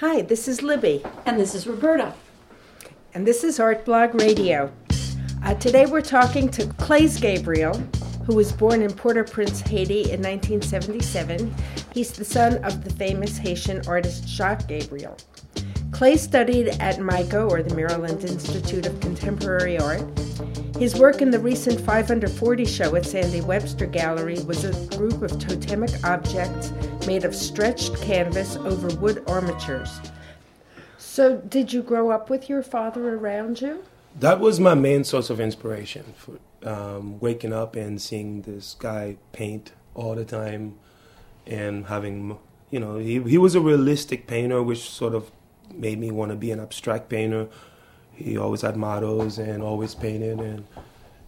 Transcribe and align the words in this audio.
Hi, 0.00 0.22
this 0.22 0.46
is 0.46 0.62
Libby. 0.62 1.02
And 1.26 1.40
this 1.40 1.56
is 1.56 1.66
Roberta. 1.66 2.14
And 3.14 3.26
this 3.26 3.42
is 3.42 3.58
Art 3.58 3.84
Blog 3.84 4.14
Radio. 4.14 4.72
Uh, 5.42 5.54
today 5.54 5.86
we're 5.86 6.02
talking 6.02 6.48
to 6.50 6.68
Claes 6.74 7.18
Gabriel, 7.18 7.74
who 8.24 8.36
was 8.36 8.52
born 8.52 8.82
in 8.82 8.92
Port 8.92 9.16
au 9.16 9.24
Prince, 9.24 9.60
Haiti 9.60 10.02
in 10.02 10.22
1977. 10.22 11.52
He's 11.92 12.12
the 12.12 12.24
son 12.24 12.62
of 12.62 12.84
the 12.84 12.90
famous 12.90 13.38
Haitian 13.38 13.84
artist 13.88 14.28
Jacques 14.28 14.68
Gabriel. 14.68 15.16
Claes 15.90 16.22
studied 16.22 16.68
at 16.78 17.00
MICA, 17.00 17.46
or 17.46 17.64
the 17.64 17.74
Maryland 17.74 18.22
Institute 18.22 18.86
of 18.86 19.00
Contemporary 19.00 19.80
Art. 19.80 20.04
His 20.78 20.94
work 20.94 21.20
in 21.20 21.32
the 21.32 21.40
recent 21.40 21.80
540 21.80 22.64
show 22.64 22.94
at 22.94 23.04
Sande 23.04 23.44
Webster 23.44 23.84
Gallery 23.84 24.38
was 24.44 24.62
a 24.62 24.96
group 24.96 25.22
of 25.22 25.36
totemic 25.40 25.90
objects 26.04 26.72
made 27.04 27.24
of 27.24 27.34
stretched 27.34 27.96
canvas 27.96 28.54
over 28.54 28.86
wood 28.98 29.24
armatures. 29.26 30.00
So, 30.96 31.38
did 31.38 31.72
you 31.72 31.82
grow 31.82 32.12
up 32.12 32.30
with 32.30 32.48
your 32.48 32.62
father 32.62 33.16
around 33.16 33.60
you? 33.60 33.82
That 34.20 34.38
was 34.38 34.60
my 34.60 34.74
main 34.74 35.02
source 35.02 35.30
of 35.30 35.40
inspiration 35.40 36.14
for 36.16 36.38
um, 36.62 37.18
waking 37.18 37.52
up 37.52 37.74
and 37.74 38.00
seeing 38.00 38.42
this 38.42 38.76
guy 38.78 39.16
paint 39.32 39.72
all 39.96 40.14
the 40.14 40.24
time 40.24 40.78
and 41.44 41.86
having, 41.86 42.38
you 42.70 42.78
know, 42.78 42.98
he, 42.98 43.20
he 43.24 43.36
was 43.36 43.56
a 43.56 43.60
realistic 43.60 44.28
painter, 44.28 44.62
which 44.62 44.88
sort 44.88 45.16
of 45.16 45.32
made 45.74 45.98
me 45.98 46.12
want 46.12 46.30
to 46.30 46.36
be 46.36 46.52
an 46.52 46.60
abstract 46.60 47.08
painter. 47.08 47.48
He 48.18 48.36
always 48.36 48.62
had 48.62 48.76
models 48.76 49.38
and 49.38 49.62
always 49.62 49.94
painted, 49.94 50.40
and 50.40 50.66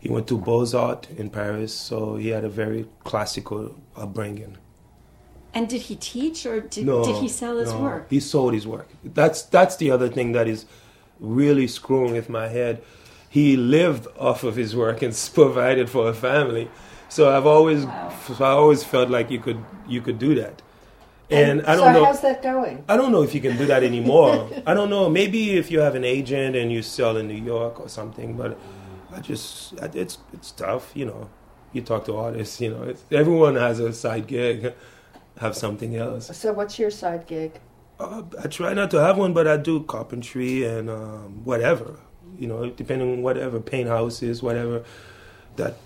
he 0.01 0.09
went 0.09 0.27
to 0.29 0.37
Beaux 0.37 0.67
Arts 0.77 1.09
in 1.17 1.31
Paris, 1.31 1.73
so 1.73 2.17
he 2.17 2.29
had 2.29 2.45
a 2.45 2.49
very 2.49 2.87
classical 3.05 3.77
upbringing. 3.97 4.59
And 5.53 5.69
did 5.69 5.83
he 5.83 5.97
teach 5.97 6.47
or 6.47 6.61
did, 6.61 6.87
no, 6.87 7.05
did 7.05 7.17
he 7.17 7.29
sell 7.29 7.59
his 7.59 7.73
no, 7.73 7.81
work? 7.81 8.11
He 8.11 8.21
sold 8.21 8.55
his 8.55 8.67
work. 8.67 8.89
That's 9.05 9.43
that's 9.43 9.77
the 9.77 9.91
other 9.91 10.09
thing 10.09 10.33
that 10.33 10.47
is 10.47 10.65
really 11.19 11.67
screwing 11.67 12.13
with 12.13 12.29
my 12.29 12.49
head. 12.49 12.83
He 13.29 13.57
lived 13.57 14.07
off 14.19 14.43
of 14.43 14.57
his 14.57 14.75
work 14.75 15.03
and 15.03 15.13
provided 15.35 15.91
for 15.91 16.09
a 16.09 16.15
family. 16.15 16.71
So 17.09 17.37
I've 17.37 17.47
always 17.47 17.85
wow. 17.85 18.15
I 18.41 18.51
always 18.51 18.85
felt 18.85 19.11
like 19.11 19.31
you 19.31 19.41
could 19.41 19.65
you 19.89 20.01
could 20.01 20.19
do 20.19 20.35
that. 20.37 20.63
And, 21.31 21.61
and 21.61 21.69
I 21.69 21.77
don't 21.77 21.85
so 21.87 21.93
know. 21.93 22.05
how's 22.05 22.21
that 22.23 22.43
going? 22.43 22.85
I 22.89 22.97
don't 22.97 23.13
know 23.13 23.23
if 23.23 23.35
you 23.35 23.41
can 23.41 23.57
do 23.57 23.67
that 23.67 23.85
anymore. 23.85 24.51
I 24.67 24.75
don't 24.75 24.91
know. 24.91 25.09
Maybe 25.09 25.57
if 25.57 25.71
you 25.71 25.81
have 25.81 25.95
an 25.95 26.05
agent 26.05 26.57
and 26.57 26.73
you 26.73 26.83
sell 26.83 27.17
in 27.17 27.29
New 27.29 27.43
York 27.43 27.81
or 27.81 27.89
something. 27.89 28.37
But 28.37 28.59
I 29.13 29.21
just 29.21 29.75
it's 29.95 30.19
it's 30.33 30.51
tough. 30.51 30.91
You 30.95 31.07
know, 31.07 31.31
you 31.73 31.83
talk 31.83 32.05
to 32.07 32.17
artists. 32.17 32.61
You 32.61 32.71
know, 32.71 32.95
everyone 33.13 33.55
has 33.57 33.79
a 33.79 33.93
side 33.93 34.27
gig, 34.27 34.73
have 35.39 35.57
something 35.57 35.97
else. 35.97 36.37
So 36.37 36.53
what's 36.53 36.79
your 36.79 36.91
side 36.91 37.27
gig? 37.27 37.61
Uh, 38.01 38.23
I 38.43 38.49
try 38.49 38.73
not 38.73 38.91
to 38.93 39.01
have 39.01 39.19
one, 39.19 39.33
but 39.33 39.47
I 39.47 39.57
do 39.57 39.83
carpentry 39.83 40.65
and 40.65 40.91
um, 40.91 41.45
whatever. 41.45 42.01
You 42.39 42.49
know, 42.49 42.71
depending 42.71 43.13
on 43.13 43.23
whatever 43.23 43.61
paint 43.61 43.89
houses, 43.89 44.43
whatever 44.43 44.85
that 45.57 45.77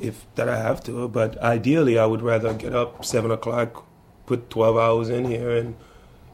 if 0.00 0.26
that 0.36 0.48
I 0.48 0.56
have 0.56 0.82
to. 0.84 1.08
But 1.08 1.36
ideally, 1.38 1.98
I 1.98 2.06
would 2.06 2.22
rather 2.22 2.54
get 2.54 2.74
up 2.74 3.04
seven 3.04 3.30
o'clock 3.30 3.84
put 4.26 4.50
12 4.50 4.76
hours 4.76 5.08
in 5.08 5.24
here 5.24 5.50
and 5.50 5.76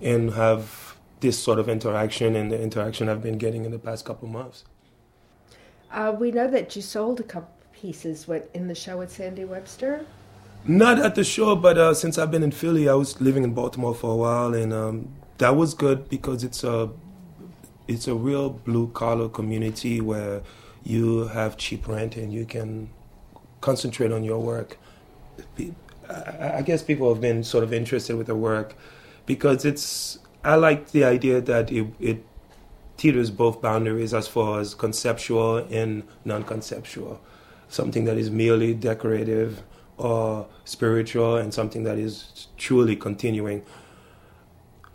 and 0.00 0.32
have 0.32 0.96
this 1.20 1.38
sort 1.38 1.58
of 1.58 1.68
interaction 1.68 2.34
and 2.34 2.50
the 2.50 2.60
interaction 2.60 3.08
I've 3.08 3.22
been 3.22 3.38
getting 3.38 3.64
in 3.64 3.70
the 3.70 3.78
past 3.78 4.04
couple 4.04 4.26
months. 4.28 4.64
Uh, 5.92 6.14
we 6.18 6.32
know 6.32 6.48
that 6.48 6.74
you 6.74 6.82
sold 6.82 7.20
a 7.20 7.22
couple 7.22 7.52
pieces 7.72 8.26
what, 8.26 8.50
in 8.54 8.66
the 8.66 8.74
show 8.74 9.00
at 9.02 9.10
Sande 9.10 9.48
Webster. 9.48 10.04
Not 10.64 10.98
at 10.98 11.14
the 11.14 11.24
show, 11.24 11.54
but 11.54 11.78
uh, 11.78 11.94
since 11.94 12.18
I've 12.18 12.30
been 12.30 12.42
in 12.42 12.50
Philly, 12.50 12.88
I 12.88 12.94
was 12.94 13.20
living 13.20 13.44
in 13.44 13.52
Baltimore 13.52 13.94
for 13.94 14.12
a 14.12 14.16
while, 14.16 14.54
and 14.54 14.72
um, 14.72 15.08
that 15.38 15.56
was 15.56 15.74
good 15.74 16.08
because 16.08 16.44
it's 16.44 16.62
a 16.62 16.90
it's 17.88 18.06
a 18.06 18.14
real 18.14 18.48
blue 18.50 18.88
collar 18.88 19.28
community 19.28 20.00
where 20.00 20.42
you 20.84 21.26
have 21.28 21.56
cheap 21.56 21.88
rent 21.88 22.16
and 22.16 22.32
you 22.32 22.44
can 22.44 22.90
concentrate 23.60 24.12
on 24.12 24.22
your 24.22 24.38
work. 24.38 24.78
I 26.58 26.62
guess 26.62 26.82
people 26.82 27.12
have 27.12 27.20
been 27.20 27.44
sort 27.44 27.64
of 27.64 27.72
interested 27.72 28.16
with 28.16 28.26
the 28.26 28.34
work 28.34 28.74
because 29.26 29.64
it's. 29.64 30.18
I 30.44 30.56
like 30.56 30.90
the 30.90 31.04
idea 31.04 31.40
that 31.40 31.70
it, 31.70 31.86
it 32.00 32.24
teeters 32.96 33.30
both 33.30 33.62
boundaries 33.62 34.12
as 34.12 34.26
far 34.26 34.60
as 34.60 34.74
conceptual 34.74 35.58
and 35.70 36.02
non-conceptual. 36.24 37.20
Something 37.68 38.04
that 38.06 38.18
is 38.18 38.30
merely 38.30 38.74
decorative 38.74 39.62
or 39.98 40.48
spiritual, 40.64 41.36
and 41.36 41.54
something 41.54 41.84
that 41.84 41.98
is 41.98 42.48
truly 42.56 42.96
continuing. 42.96 43.62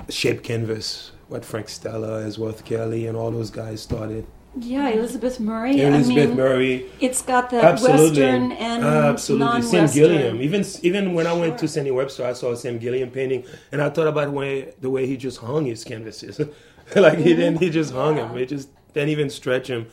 Shape 0.09 0.43
canvas, 0.43 1.11
what 1.27 1.45
Frank 1.45 1.69
Stella, 1.69 2.23
Ellsworth 2.23 2.65
Kelly, 2.65 3.07
and 3.07 3.15
all 3.17 3.31
those 3.31 3.51
guys 3.51 3.81
started 3.81 4.27
yeah, 4.63 4.89
Elizabeth 4.89 5.39
Murray. 5.39 5.81
Elizabeth 5.81 6.25
I 6.25 6.27
mean, 6.27 6.37
Murray. 6.37 6.85
It's 6.99 7.21
got 7.21 7.49
the 7.49 7.63
Absolutely. 7.63 8.07
Western 8.07 8.51
and 8.53 8.83
Absolutely. 8.83 9.45
non-Western. 9.45 9.87
Sam 9.87 9.95
Gilliam. 9.95 10.41
Even 10.41 10.65
even 10.81 11.13
when 11.13 11.25
sure. 11.25 11.35
I 11.35 11.37
went 11.39 11.57
to 11.59 11.67
Sande 11.67 11.93
Webster, 11.93 12.25
I 12.25 12.33
saw 12.33 12.51
a 12.51 12.57
Sam 12.57 12.77
Gilliam 12.77 13.09
painting, 13.11 13.45
and 13.71 13.81
I 13.81 13.89
thought 13.89 14.07
about 14.07 14.31
way, 14.31 14.73
the 14.79 14.89
way 14.89 15.07
he 15.07 15.17
just 15.17 15.39
hung 15.39 15.65
his 15.65 15.83
canvases. 15.83 16.39
like 16.95 17.19
he 17.19 17.35
didn't, 17.35 17.57
he 17.57 17.69
just 17.69 17.93
hung 17.93 18.17
yeah. 18.17 18.29
him. 18.29 18.37
It 18.37 18.49
just 18.49 18.69
didn't 18.93 19.09
even 19.09 19.29
stretch 19.29 19.67
him. 19.67 19.87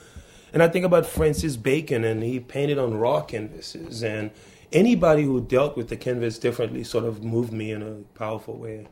And 0.53 0.63
I 0.63 0.69
think 0.69 0.85
about 0.85 1.05
Francis 1.05 1.57
Bacon, 1.57 2.05
and 2.05 2.23
he 2.23 2.39
painted 2.39 2.79
on 2.79 2.95
raw 2.95 3.23
canvases. 3.23 4.05
And 4.05 4.31
anybody 4.73 5.25
who 5.25 5.41
dealt 5.41 5.77
with 5.77 5.89
the 5.89 5.97
canvas 5.97 6.39
differently 6.39 6.85
sort 6.85 7.05
of 7.05 7.25
moved 7.25 7.53
me 7.53 7.73
in 7.73 7.83
a 7.83 7.95
powerful 8.17 8.57
way. 8.57 8.87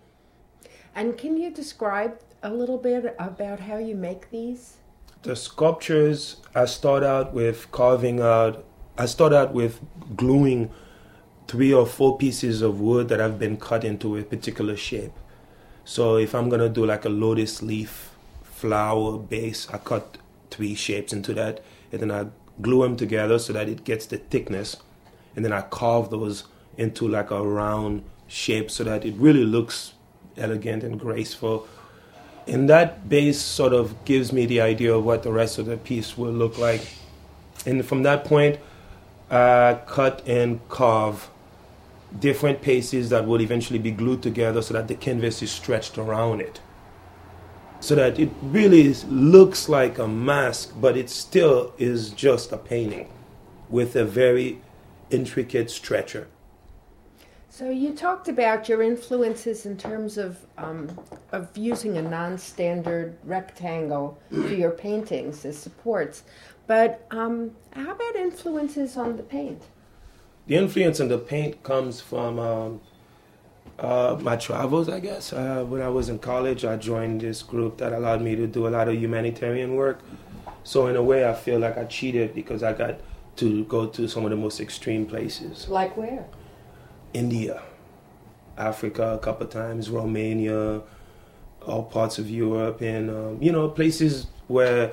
And 0.94 1.16
can 1.16 1.36
you 1.36 1.50
describe 1.50 2.20
a 2.42 2.50
little 2.52 2.78
bit 2.78 3.14
about 3.18 3.60
how 3.60 3.78
you 3.78 3.94
make 3.94 4.30
these? 4.30 4.78
The 5.22 5.36
sculptures 5.36 6.36
I 6.54 6.64
start 6.64 7.04
out 7.04 7.32
with 7.32 7.70
carving 7.70 8.20
out 8.20 8.64
I 8.98 9.06
start 9.06 9.32
out 9.32 9.54
with 9.54 9.80
gluing 10.16 10.70
three 11.48 11.72
or 11.72 11.86
four 11.86 12.18
pieces 12.18 12.60
of 12.60 12.80
wood 12.80 13.08
that 13.08 13.20
have 13.20 13.38
been 13.38 13.56
cut 13.56 13.84
into 13.84 14.16
a 14.16 14.22
particular 14.22 14.76
shape. 14.76 15.12
So 15.84 16.16
if 16.16 16.34
I'm 16.34 16.48
gonna 16.48 16.68
do 16.68 16.84
like 16.84 17.04
a 17.04 17.08
lotus 17.08 17.62
leaf 17.62 18.10
flower 18.42 19.18
base, 19.18 19.68
I 19.70 19.78
cut 19.78 20.18
three 20.50 20.74
shapes 20.74 21.12
into 21.12 21.32
that 21.34 21.62
and 21.90 22.02
then 22.02 22.10
I 22.10 22.26
glue 22.60 22.82
them 22.82 22.96
together 22.96 23.38
so 23.38 23.52
that 23.54 23.68
it 23.68 23.84
gets 23.84 24.06
the 24.06 24.18
thickness 24.18 24.76
and 25.34 25.44
then 25.44 25.52
I 25.52 25.62
carve 25.62 26.10
those 26.10 26.44
into 26.76 27.08
like 27.08 27.30
a 27.30 27.42
round 27.42 28.04
shape 28.26 28.70
so 28.70 28.84
that 28.84 29.04
it 29.04 29.14
really 29.16 29.44
looks 29.44 29.94
elegant 30.36 30.82
and 30.82 30.98
graceful 30.98 31.66
and 32.46 32.68
that 32.68 33.08
base 33.08 33.40
sort 33.40 33.72
of 33.72 34.04
gives 34.04 34.32
me 34.32 34.46
the 34.46 34.60
idea 34.60 34.94
of 34.94 35.04
what 35.04 35.22
the 35.22 35.32
rest 35.32 35.58
of 35.58 35.66
the 35.66 35.76
piece 35.76 36.16
will 36.16 36.32
look 36.32 36.58
like. 36.58 36.86
And 37.66 37.84
from 37.84 38.02
that 38.02 38.24
point, 38.24 38.58
I 39.30 39.78
cut 39.86 40.26
and 40.26 40.66
carve 40.68 41.30
different 42.18 42.60
pieces 42.60 43.08
that 43.10 43.26
will 43.26 43.40
eventually 43.40 43.78
be 43.78 43.90
glued 43.90 44.22
together 44.22 44.60
so 44.60 44.74
that 44.74 44.88
the 44.88 44.94
canvas 44.94 45.42
is 45.42 45.50
stretched 45.50 45.96
around 45.96 46.40
it. 46.40 46.60
So 47.80 47.94
that 47.94 48.18
it 48.18 48.30
really 48.42 48.92
looks 49.08 49.68
like 49.68 49.98
a 49.98 50.06
mask, 50.06 50.74
but 50.80 50.96
it 50.96 51.08
still 51.10 51.72
is 51.78 52.10
just 52.10 52.52
a 52.52 52.58
painting 52.58 53.08
with 53.68 53.96
a 53.96 54.04
very 54.04 54.60
intricate 55.10 55.70
stretcher. 55.70 56.28
So 57.52 57.68
you 57.68 57.92
talked 57.92 58.28
about 58.28 58.66
your 58.66 58.80
influences 58.80 59.66
in 59.66 59.76
terms 59.76 60.16
of 60.16 60.38
um, 60.56 60.88
of 61.32 61.54
using 61.54 61.98
a 61.98 62.02
non-standard 62.02 63.18
rectangle 63.24 64.18
for 64.30 64.54
your 64.54 64.70
paintings 64.70 65.44
as 65.44 65.58
supports, 65.58 66.22
but 66.66 67.06
um, 67.10 67.50
how 67.74 67.90
about 67.90 68.16
influences 68.16 68.96
on 68.96 69.18
the 69.18 69.22
paint? 69.22 69.64
The 70.46 70.56
influence 70.56 70.98
on 70.98 71.08
the 71.08 71.18
paint 71.18 71.62
comes 71.62 72.00
from 72.00 72.38
um, 72.38 72.80
uh, 73.78 74.16
my 74.18 74.36
travels, 74.36 74.88
I 74.88 75.00
guess. 75.00 75.34
Uh, 75.34 75.62
when 75.68 75.82
I 75.82 75.90
was 75.90 76.08
in 76.08 76.20
college, 76.20 76.64
I 76.64 76.76
joined 76.76 77.20
this 77.20 77.42
group 77.42 77.76
that 77.76 77.92
allowed 77.92 78.22
me 78.22 78.34
to 78.34 78.46
do 78.46 78.66
a 78.66 78.70
lot 78.70 78.88
of 78.88 78.94
humanitarian 78.94 79.76
work. 79.76 80.00
So 80.64 80.86
in 80.86 80.96
a 80.96 81.02
way, 81.02 81.28
I 81.28 81.34
feel 81.34 81.58
like 81.58 81.76
I 81.76 81.84
cheated 81.84 82.34
because 82.34 82.62
I 82.62 82.72
got 82.72 82.98
to 83.36 83.64
go 83.66 83.88
to 83.88 84.08
some 84.08 84.24
of 84.24 84.30
the 84.30 84.36
most 84.36 84.58
extreme 84.58 85.04
places. 85.04 85.68
Like 85.68 85.98
where? 85.98 86.24
India, 87.14 87.62
Africa 88.56 89.14
a 89.14 89.18
couple 89.18 89.46
times, 89.46 89.90
Romania, 89.90 90.82
all 91.66 91.84
parts 91.84 92.18
of 92.18 92.28
Europe, 92.28 92.80
and 92.80 93.10
um, 93.10 93.38
you 93.40 93.52
know 93.52 93.68
places 93.68 94.26
where 94.48 94.92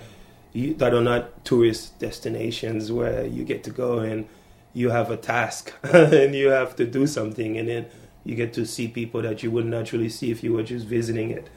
you, 0.53 0.73
that 0.75 0.93
are 0.93 1.01
not 1.01 1.45
tourist 1.45 1.99
destinations 1.99 2.91
where 2.91 3.25
you 3.25 3.43
get 3.43 3.63
to 3.63 3.71
go 3.71 3.99
and 3.99 4.27
you 4.73 4.89
have 4.89 5.11
a 5.11 5.17
task 5.17 5.73
and 5.83 6.35
you 6.35 6.49
have 6.49 6.75
to 6.75 6.85
do 6.85 7.07
something, 7.07 7.57
and 7.57 7.67
then 7.67 7.85
you 8.23 8.35
get 8.35 8.53
to 8.53 8.65
see 8.65 8.87
people 8.87 9.21
that 9.21 9.43
you 9.43 9.51
wouldn't 9.51 9.71
naturally 9.71 10.09
see 10.09 10.31
if 10.31 10.43
you 10.43 10.53
were 10.53 10.63
just 10.63 10.85
visiting 10.85 11.31
it. 11.31 11.49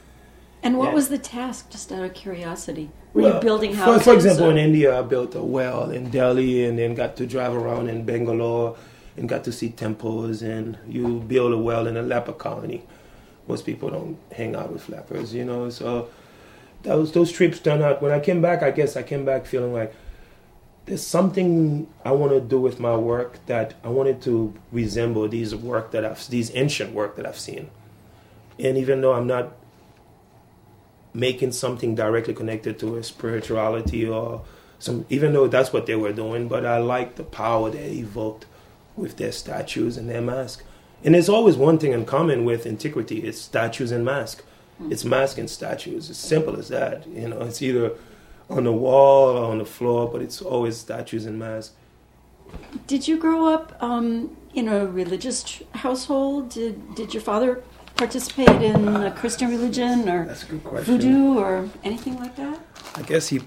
And 0.63 0.79
what 0.79 0.91
yeah. 0.91 0.95
was 0.95 1.09
the 1.09 1.19
task, 1.19 1.71
just 1.71 1.91
out 1.91 2.05
of 2.05 2.15
curiosity? 2.15 2.91
Were 3.15 3.23
well, 3.23 3.35
you 3.35 3.41
building 3.41 3.75
houses? 3.75 4.05
For, 4.05 4.11
for 4.11 4.15
example, 4.15 4.47
or? 4.47 4.51
in 4.53 4.59
India, 4.59 4.97
I 4.97 5.03
built 5.03 5.35
a 5.35 5.43
well 5.43 5.91
in 5.91 6.11
Delhi 6.11 6.65
and 6.65 6.79
then 6.79 6.95
got 6.95 7.17
to 7.17 7.27
drive 7.27 7.53
around 7.53 7.89
in 7.89 8.05
Bangalore 8.05 8.77
and 9.17 9.29
got 9.29 9.45
to 9.45 9.53
see 9.53 9.71
temples 9.71 10.43
and 10.43 10.79
you 10.89 11.21
build 11.21 11.53
a 11.53 11.59
well 11.59 11.87
in 11.87 11.97
a 11.97 12.03
leper 12.03 12.33
colony 12.33 12.83
most 13.49 13.67
people 13.67 13.91
don't 13.91 14.19
hang 14.33 14.55
out 14.55 14.73
with 14.73 14.83
flappers, 14.83 15.35
you 15.35 15.45
know. 15.45 15.71
So 15.71 16.09
those 16.83 17.13
those 17.13 17.33
trips 17.33 17.59
turned 17.59 17.83
out. 17.83 18.03
When 18.03 18.13
I 18.13 18.21
came 18.21 18.41
back, 18.41 18.63
I 18.63 18.71
guess 18.71 18.97
I 18.97 19.03
came 19.03 19.25
back 19.25 19.47
feeling 19.47 19.73
like 19.73 19.95
there's 20.87 21.07
something 21.07 21.87
I 22.05 22.13
want 22.13 22.33
to 22.33 22.41
do 22.41 22.61
with 22.61 22.81
my 22.81 22.97
work 22.97 23.45
that 23.47 23.75
I 23.85 23.89
wanted 23.89 24.21
to 24.23 24.55
resemble 24.71 25.29
these 25.29 25.55
work 25.55 25.93
that 25.93 26.05
I've 26.05 26.29
these 26.29 26.55
ancient 26.55 26.93
work 26.93 27.17
that 27.17 27.27
I've 27.27 27.39
seen. 27.39 27.71
And 28.59 28.77
even 28.77 29.01
though 29.01 29.15
I'm 29.15 29.27
not 29.27 29.55
making 31.15 31.53
something 31.53 31.95
directly 31.95 32.35
connected 32.35 32.79
to 32.79 32.97
a 32.97 33.03
spirituality 33.03 34.07
or 34.07 34.43
some, 34.79 35.05
even 35.11 35.33
though 35.33 35.47
that's 35.47 35.73
what 35.73 35.87
they 35.87 35.95
were 35.95 36.13
doing, 36.13 36.49
but 36.49 36.65
I 36.65 36.79
like 36.79 37.17
the 37.17 37.23
power 37.23 37.71
they 37.71 37.91
evoked 37.99 38.47
with 38.97 39.17
their 39.17 39.33
statues 39.33 39.97
and 39.97 40.09
their 40.09 40.21
mask. 40.21 40.65
And 41.05 41.15
there's 41.15 41.29
always 41.29 41.57
one 41.57 41.79
thing 41.79 41.93
in 41.93 42.05
common 42.05 42.45
with 42.45 42.67
antiquity: 42.67 43.25
it's 43.25 43.41
statues 43.41 43.91
and 43.93 44.05
mask. 44.05 44.43
Mm-hmm. 44.81 44.93
It's 44.93 45.05
mask 45.05 45.39
and 45.39 45.51
statues. 45.51 46.11
It's 46.11 46.19
simple 46.19 46.57
as 46.59 46.69
that. 46.69 47.07
You 47.09 47.29
know, 47.29 47.41
it's 47.43 47.63
either 47.63 47.93
on 48.49 48.65
the 48.65 48.73
wall 48.73 49.37
or 49.37 49.51
on 49.51 49.59
the 49.59 49.65
floor, 49.65 50.09
but 50.11 50.23
it's 50.23 50.41
always 50.43 50.77
statues 50.77 51.27
and 51.27 51.39
masks. 51.39 51.75
Did 52.87 53.09
you 53.09 53.17
grow 53.19 53.47
up 53.47 53.77
um, 53.83 54.37
in 54.55 54.69
a 54.69 54.87
religious 54.87 55.63
household? 55.75 56.51
Did 56.51 56.95
Did 56.95 57.15
your 57.15 57.23
father 57.23 57.63
participate 57.97 58.63
in 58.63 58.89
a 58.89 59.11
Christian 59.11 59.49
religion 59.51 60.09
or 60.09 60.25
voodoo 60.83 61.39
or 61.39 61.69
anything 61.85 62.19
like 62.19 62.37
that? 62.37 62.59
I 62.95 63.03
guess 63.03 63.29
he 63.29 63.41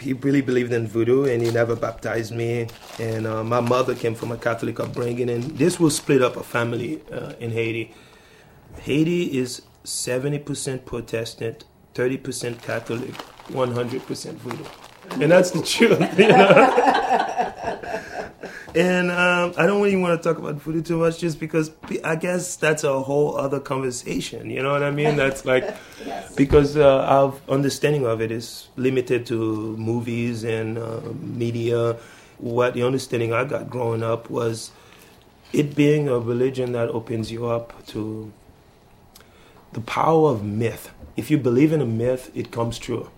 he 0.00 0.12
really 0.12 0.40
believed 0.40 0.72
in 0.72 0.86
voodoo 0.86 1.24
and 1.24 1.42
he 1.42 1.50
never 1.50 1.76
baptized 1.76 2.34
me. 2.34 2.68
And 2.98 3.26
uh, 3.26 3.44
my 3.44 3.60
mother 3.60 3.94
came 3.94 4.14
from 4.14 4.32
a 4.32 4.36
Catholic 4.36 4.80
upbringing, 4.80 5.30
and 5.30 5.42
this 5.58 5.78
will 5.78 5.90
split 5.90 6.22
up 6.22 6.36
a 6.36 6.42
family 6.42 7.02
uh, 7.12 7.32
in 7.40 7.50
Haiti. 7.50 7.94
Haiti 8.80 9.38
is 9.38 9.62
70% 9.84 10.84
Protestant, 10.84 11.64
30% 11.94 12.62
Catholic, 12.62 13.12
100% 13.48 14.32
voodoo. 14.34 14.64
And 15.22 15.32
that's 15.32 15.50
the 15.50 15.62
truth, 15.62 16.18
you 16.18 16.28
know? 16.28 17.04
and 18.74 19.10
um, 19.10 19.54
I 19.56 19.66
don't 19.66 19.82
really 19.82 19.96
want 19.96 20.20
to 20.20 20.28
talk 20.28 20.38
about 20.38 20.56
voodoo 20.56 20.82
too 20.82 20.98
much 20.98 21.18
just 21.18 21.40
because 21.40 21.70
I 22.04 22.16
guess 22.16 22.56
that's 22.56 22.84
a 22.84 23.00
whole 23.00 23.36
other 23.36 23.60
conversation. 23.60 24.50
You 24.50 24.62
know 24.62 24.72
what 24.72 24.82
I 24.82 24.90
mean? 24.90 25.16
That's 25.16 25.44
like, 25.44 25.76
yes. 26.06 26.34
because 26.34 26.76
uh, 26.76 27.00
our 27.02 27.34
understanding 27.48 28.06
of 28.06 28.20
it 28.20 28.30
is 28.30 28.68
limited 28.76 29.26
to 29.26 29.76
movies 29.76 30.44
and 30.44 30.78
uh, 30.78 31.00
media. 31.20 31.96
What 32.38 32.74
the 32.74 32.84
understanding 32.84 33.32
I 33.32 33.44
got 33.44 33.68
growing 33.68 34.02
up 34.02 34.30
was 34.30 34.70
it 35.52 35.74
being 35.74 36.08
a 36.08 36.18
religion 36.18 36.72
that 36.72 36.88
opens 36.90 37.32
you 37.32 37.46
up 37.46 37.84
to 37.88 38.32
the 39.72 39.80
power 39.80 40.30
of 40.30 40.44
myth. 40.44 40.92
If 41.16 41.30
you 41.30 41.38
believe 41.38 41.72
in 41.72 41.80
a 41.80 41.86
myth, 41.86 42.30
it 42.34 42.52
comes 42.52 42.78
true. 42.78 43.10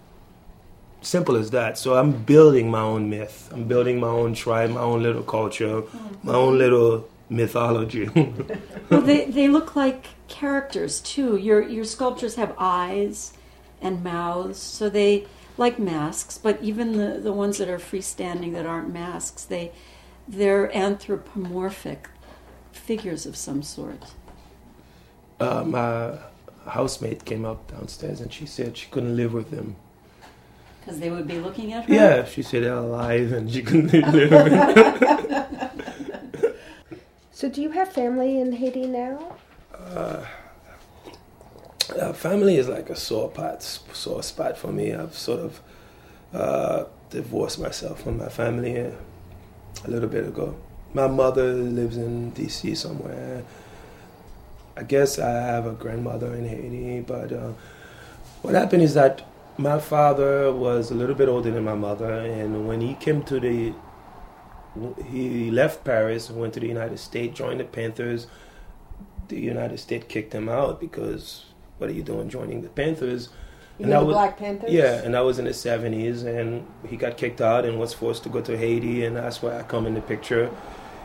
Simple 1.02 1.36
as 1.36 1.50
that. 1.50 1.78
So 1.78 1.94
I'm 1.96 2.12
building 2.12 2.70
my 2.70 2.80
own 2.80 3.08
myth. 3.08 3.48
I'm 3.52 3.64
building 3.64 4.00
my 4.00 4.08
own 4.08 4.34
tribe, 4.34 4.70
my 4.70 4.80
own 4.80 5.02
little 5.02 5.22
culture, 5.22 5.84
my 6.22 6.34
own 6.34 6.58
little 6.58 7.08
mythology. 7.30 8.08
well, 8.90 9.00
they, 9.00 9.24
they 9.26 9.48
look 9.48 9.74
like 9.74 10.06
characters 10.28 11.00
too. 11.00 11.36
Your 11.36 11.66
your 11.66 11.84
sculptures 11.84 12.34
have 12.34 12.54
eyes 12.58 13.32
and 13.80 14.04
mouths, 14.04 14.58
so 14.58 14.90
they 14.90 15.26
like 15.56 15.78
masks. 15.78 16.36
But 16.36 16.60
even 16.60 16.92
the, 16.98 17.18
the 17.18 17.32
ones 17.32 17.56
that 17.58 17.68
are 17.68 17.78
freestanding 17.78 18.52
that 18.52 18.66
aren't 18.66 18.92
masks, 18.92 19.44
they 19.44 19.72
they're 20.28 20.74
anthropomorphic 20.76 22.08
figures 22.72 23.24
of 23.24 23.36
some 23.36 23.62
sort. 23.62 24.04
Uh, 25.38 25.64
my 25.64 26.18
housemate 26.70 27.24
came 27.24 27.46
up 27.46 27.70
downstairs 27.70 28.20
and 28.20 28.30
she 28.30 28.44
said 28.44 28.76
she 28.76 28.86
couldn't 28.90 29.16
live 29.16 29.32
with 29.32 29.50
them 29.50 29.76
because 30.90 31.00
they 31.00 31.10
would 31.10 31.28
be 31.28 31.38
looking 31.38 31.72
at 31.72 31.84
her? 31.84 31.94
Yeah, 31.94 32.24
she 32.24 32.42
said 32.42 32.64
they're 32.64 32.74
alive 32.74 33.30
and 33.32 33.48
she 33.50 33.62
couldn't 33.62 33.92
live. 33.92 34.30
so, 37.30 37.48
do 37.48 37.62
you 37.62 37.70
have 37.70 37.92
family 37.92 38.40
in 38.40 38.52
Haiti 38.52 38.86
now? 38.86 39.36
Uh, 39.72 40.24
uh, 41.96 42.12
family 42.12 42.56
is 42.56 42.68
like 42.68 42.90
a 42.90 42.96
sore 42.96 43.30
spot, 43.30 43.62
sore 43.62 44.24
spot 44.24 44.58
for 44.58 44.72
me. 44.72 44.92
I've 44.92 45.14
sort 45.14 45.40
of 45.40 45.60
uh, 46.32 46.84
divorced 47.10 47.60
myself 47.60 48.02
from 48.02 48.18
my 48.18 48.28
family 48.28 48.76
a 48.76 48.92
little 49.86 50.08
bit 50.08 50.26
ago. 50.26 50.56
My 50.92 51.06
mother 51.06 51.52
lives 51.54 51.96
in 51.96 52.30
D.C. 52.30 52.74
somewhere. 52.74 53.44
I 54.76 54.82
guess 54.82 55.20
I 55.20 55.30
have 55.30 55.66
a 55.66 55.72
grandmother 55.72 56.34
in 56.34 56.48
Haiti, 56.48 57.00
but 57.00 57.32
uh, 57.32 57.52
what 58.42 58.54
happened 58.54 58.82
is 58.82 58.94
that 58.94 59.29
my 59.60 59.78
father 59.78 60.50
was 60.50 60.90
a 60.90 60.94
little 60.94 61.14
bit 61.14 61.28
older 61.28 61.50
than 61.50 61.64
my 61.64 61.74
mother, 61.74 62.12
and 62.12 62.66
when 62.66 62.80
he 62.80 62.94
came 62.94 63.22
to 63.24 63.38
the, 63.38 63.74
he 65.06 65.50
left 65.50 65.84
Paris 65.84 66.30
and 66.30 66.40
went 66.40 66.54
to 66.54 66.60
the 66.60 66.66
United 66.66 66.98
States, 66.98 67.36
joined 67.36 67.60
the 67.60 67.64
Panthers. 67.64 68.26
The 69.28 69.38
United 69.38 69.78
States 69.78 70.06
kicked 70.08 70.32
him 70.32 70.48
out 70.48 70.80
because 70.80 71.44
what 71.78 71.90
are 71.90 71.92
you 71.92 72.02
doing 72.02 72.30
joining 72.30 72.62
the 72.62 72.70
Panthers? 72.70 73.28
You 73.78 73.84
and 73.84 73.92
the 73.92 74.04
was, 74.04 74.14
Black 74.14 74.38
Panthers? 74.38 74.72
Yeah, 74.72 75.02
and 75.04 75.14
that 75.14 75.20
was 75.20 75.38
in 75.38 75.44
the 75.44 75.50
70s, 75.50 76.24
and 76.24 76.66
he 76.88 76.96
got 76.96 77.18
kicked 77.18 77.40
out 77.42 77.66
and 77.66 77.78
was 77.78 77.92
forced 77.92 78.22
to 78.24 78.28
go 78.30 78.40
to 78.40 78.56
Haiti, 78.56 79.04
and 79.04 79.16
that's 79.16 79.42
why 79.42 79.58
I 79.58 79.62
come 79.62 79.86
in 79.86 79.94
the 79.94 80.00
picture. 80.00 80.50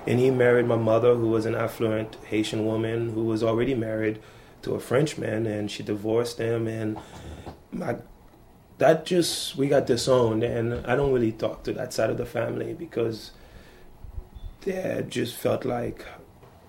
And 0.08 0.20
he 0.20 0.32
married 0.32 0.66
my 0.66 0.78
mother, 0.78 1.16
who 1.16 1.28
was 1.28 1.46
an 1.46 1.56
affluent 1.56 2.16
Haitian 2.28 2.66
woman 2.66 3.10
who 3.10 3.26
was 3.26 3.44
already 3.44 3.74
married 3.74 4.22
to 4.62 4.76
a 4.76 4.80
Frenchman, 4.80 5.46
and 5.46 5.70
she 5.70 5.84
divorced 5.84 6.38
him. 6.38 6.68
And 6.68 6.98
my 7.72 7.98
that 8.78 9.06
just 9.06 9.56
we 9.56 9.68
got 9.68 9.86
disowned, 9.86 10.44
and 10.44 10.86
I 10.86 10.96
don't 10.96 11.14
really 11.14 11.32
talk 11.32 11.64
to 11.64 11.74
that 11.74 11.94
side 11.94 12.10
of 12.10 12.18
the 12.18 12.26
family 12.26 12.74
because 12.74 13.32
they 14.62 15.06
just 15.08 15.36
felt 15.36 15.64
like 15.66 16.06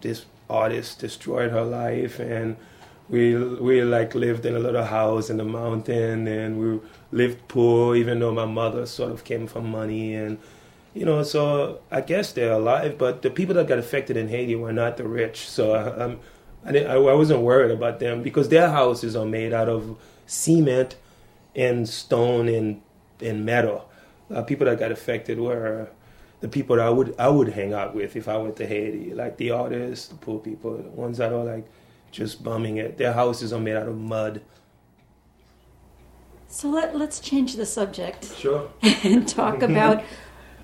this 0.02 0.26
artist 0.48 1.00
destroyed 1.00 1.50
her 1.50 1.64
life, 1.64 2.20
and 2.20 2.56
we 3.08 3.36
we 3.36 3.82
like 3.82 4.14
lived 4.14 4.46
in 4.46 4.54
a 4.54 4.58
little 4.58 4.84
house 4.84 5.30
in 5.30 5.38
the 5.38 5.44
mountain, 5.44 6.28
and 6.28 6.60
we 6.60 6.80
lived 7.10 7.48
poor, 7.48 7.96
even 7.96 8.20
though 8.20 8.32
my 8.32 8.46
mother 8.46 8.86
sort 8.86 9.10
of 9.12 9.24
came 9.24 9.46
from 9.46 9.68
money, 9.68 10.14
and 10.14 10.38
you 10.94 11.04
know, 11.04 11.22
so 11.22 11.80
I 11.90 12.00
guess 12.02 12.32
they're 12.32 12.52
alive, 12.52 12.98
but 12.98 13.22
the 13.22 13.30
people 13.30 13.54
that 13.56 13.66
got 13.66 13.78
affected 13.78 14.16
in 14.16 14.28
Haiti 14.28 14.54
were 14.54 14.72
not 14.72 14.96
the 14.96 15.06
rich, 15.08 15.48
so 15.48 15.72
I, 15.72 16.04
I'm. 16.04 16.20
I, 16.64 16.78
I 16.80 16.96
wasn't 16.96 17.42
worried 17.42 17.70
about 17.70 18.00
them 18.00 18.24
because 18.24 18.48
their 18.48 18.68
houses 18.68 19.14
are 19.14 19.24
made 19.24 19.52
out 19.52 19.68
of 19.68 19.96
cement 20.26 20.96
and 21.56 21.88
stone 21.88 22.48
and 22.48 22.82
and 23.20 23.44
metal. 23.44 23.88
Uh, 24.32 24.42
people 24.42 24.66
that 24.66 24.78
got 24.78 24.92
affected 24.92 25.40
were 25.40 25.88
the 26.40 26.48
people 26.48 26.76
that 26.76 26.86
I 26.86 26.90
would 26.90 27.14
I 27.18 27.28
would 27.28 27.48
hang 27.48 27.72
out 27.72 27.94
with 27.94 28.14
if 28.14 28.28
I 28.28 28.36
went 28.36 28.56
to 28.56 28.66
Haiti, 28.66 29.14
like 29.14 29.38
the 29.38 29.50
artists, 29.50 30.08
the 30.08 30.14
poor 30.14 30.38
people, 30.38 30.76
the 30.76 30.90
ones 30.90 31.18
that 31.18 31.32
are 31.32 31.44
like 31.44 31.66
just 32.10 32.44
bumming 32.44 32.76
it. 32.76 32.98
Their 32.98 33.12
houses 33.12 33.52
are 33.52 33.60
made 33.60 33.76
out 33.76 33.88
of 33.88 33.96
mud. 33.96 34.42
So 36.48 36.68
let 36.68 36.96
let's 36.96 37.20
change 37.20 37.56
the 37.56 37.66
subject. 37.66 38.34
Sure. 38.36 38.70
and 38.82 39.26
talk 39.26 39.62
about 39.62 40.04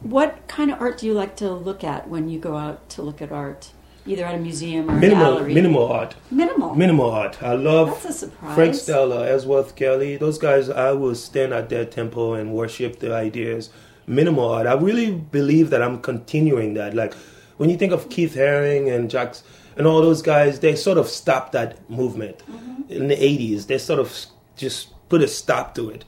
what 0.00 0.46
kind 0.48 0.70
of 0.70 0.80
art 0.80 0.98
do 0.98 1.06
you 1.06 1.14
like 1.14 1.36
to 1.36 1.50
look 1.50 1.82
at 1.82 2.08
when 2.08 2.28
you 2.28 2.38
go 2.38 2.56
out 2.56 2.88
to 2.90 3.02
look 3.02 3.22
at 3.22 3.32
art? 3.32 3.70
Either 4.06 4.24
at 4.24 4.34
a 4.34 4.38
museum 4.38 4.90
or 4.90 4.94
minimal, 4.94 5.32
a 5.32 5.36
gallery. 5.36 5.54
Minimal 5.54 5.92
art. 5.92 6.14
Minimal. 6.30 6.74
Minimal 6.74 7.10
art. 7.10 7.42
I 7.42 7.54
love 7.54 7.88
That's 7.88 8.04
a 8.04 8.12
surprise. 8.12 8.54
Frank 8.54 8.74
Stella, 8.74 9.28
Ellsworth 9.28 9.74
Kelly. 9.76 10.16
Those 10.16 10.38
guys, 10.38 10.68
I 10.68 10.92
will 10.92 11.14
stand 11.14 11.52
at 11.52 11.68
their 11.68 11.84
temple 11.84 12.34
and 12.34 12.52
worship 12.52 12.98
their 12.98 13.14
ideas. 13.14 13.70
Minimal 14.06 14.48
art. 14.48 14.66
I 14.66 14.74
really 14.74 15.12
believe 15.12 15.70
that 15.70 15.82
I'm 15.82 16.00
continuing 16.00 16.74
that. 16.74 16.94
Like 16.94 17.14
when 17.56 17.70
you 17.70 17.76
think 17.76 17.92
of 17.92 18.08
Keith 18.10 18.34
Haring 18.34 18.92
and 18.92 19.10
Jacques 19.10 19.38
and 19.76 19.86
all 19.86 20.02
those 20.02 20.22
guys, 20.22 20.60
they 20.60 20.74
sort 20.74 20.98
of 20.98 21.08
stopped 21.08 21.52
that 21.52 21.88
movement 21.88 22.38
mm-hmm. 22.38 22.92
in 22.92 23.08
the 23.08 23.16
80s. 23.16 23.66
They 23.66 23.78
sort 23.78 24.00
of 24.00 24.26
just 24.56 24.88
put 25.08 25.22
a 25.22 25.28
stop 25.28 25.74
to 25.76 25.90
it. 25.90 26.04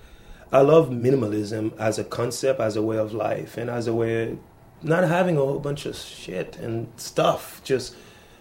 I 0.53 0.61
love 0.61 0.89
minimalism 0.89 1.77
as 1.79 1.99
a 1.99 2.05
concept, 2.05 2.61
as 2.61 2.77
a 2.77 2.83
way 2.83 2.97
of 2.97 3.13
life, 3.13 3.57
and 3.57 3.69
as 3.69 3.87
a 3.87 3.95
way 3.95 4.39
not 4.85 5.05
having 5.05 5.37
a 5.37 5.41
whole 5.41 5.59
bunch 5.59 5.87
of 5.87 5.97
shit 5.97 6.57
and 6.57 6.89
stuff, 6.97 7.61
just 7.65 7.97